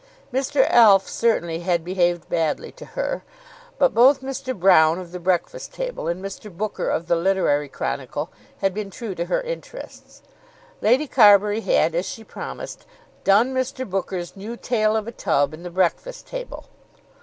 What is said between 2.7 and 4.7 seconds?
to her; but both Mr.